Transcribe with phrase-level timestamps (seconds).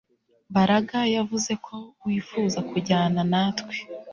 [0.51, 3.75] Mbaraga yavuze ko wifuza kujyana natwe